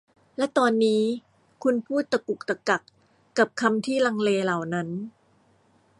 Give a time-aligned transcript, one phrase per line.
[0.37, 1.01] และตอนนี้
[1.63, 2.81] คุณพูดตะกุกตะกัก
[3.37, 4.89] กับคำที่ลังเลเหล่านั้น